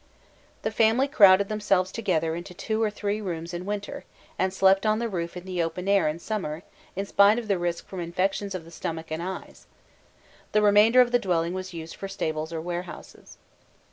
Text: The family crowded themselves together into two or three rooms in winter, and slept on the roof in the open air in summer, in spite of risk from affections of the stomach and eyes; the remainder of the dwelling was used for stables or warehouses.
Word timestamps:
The 0.63 0.71
family 0.71 1.07
crowded 1.07 1.47
themselves 1.47 1.91
together 1.91 2.33
into 2.33 2.55
two 2.55 2.81
or 2.81 2.89
three 2.89 3.21
rooms 3.21 3.53
in 3.53 3.67
winter, 3.67 4.03
and 4.39 4.51
slept 4.51 4.83
on 4.83 4.97
the 4.97 5.07
roof 5.07 5.37
in 5.37 5.45
the 5.45 5.61
open 5.61 5.87
air 5.87 6.07
in 6.07 6.17
summer, 6.17 6.63
in 6.95 7.05
spite 7.05 7.37
of 7.37 7.47
risk 7.51 7.85
from 7.85 7.99
affections 7.99 8.55
of 8.55 8.65
the 8.65 8.71
stomach 8.71 9.11
and 9.11 9.21
eyes; 9.21 9.67
the 10.53 10.61
remainder 10.63 11.01
of 11.01 11.11
the 11.11 11.19
dwelling 11.19 11.53
was 11.53 11.71
used 11.71 11.93
for 11.95 12.07
stables 12.07 12.51
or 12.51 12.59
warehouses. 12.61 13.37